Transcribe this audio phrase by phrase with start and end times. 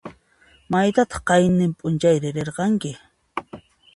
[0.71, 2.91] Maytataq qayninp'unchayri riranki?